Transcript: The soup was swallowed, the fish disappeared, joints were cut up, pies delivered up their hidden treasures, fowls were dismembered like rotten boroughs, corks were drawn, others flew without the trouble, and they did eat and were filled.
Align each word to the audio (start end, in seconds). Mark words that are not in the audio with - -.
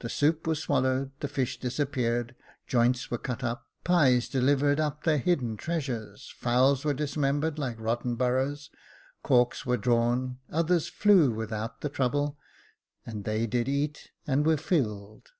The 0.00 0.10
soup 0.10 0.46
was 0.46 0.58
swallowed, 0.60 1.12
the 1.20 1.28
fish 1.28 1.58
disappeared, 1.58 2.34
joints 2.66 3.10
were 3.10 3.16
cut 3.16 3.42
up, 3.42 3.66
pies 3.84 4.28
delivered 4.28 4.78
up 4.78 5.04
their 5.04 5.16
hidden 5.16 5.56
treasures, 5.56 6.30
fowls 6.36 6.84
were 6.84 6.92
dismembered 6.92 7.58
like 7.58 7.80
rotten 7.80 8.16
boroughs, 8.16 8.68
corks 9.22 9.64
were 9.64 9.78
drawn, 9.78 10.38
others 10.52 10.88
flew 10.88 11.30
without 11.30 11.80
the 11.80 11.88
trouble, 11.88 12.36
and 13.06 13.24
they 13.24 13.46
did 13.46 13.66
eat 13.66 14.10
and 14.26 14.44
were 14.44 14.58
filled. 14.58 15.30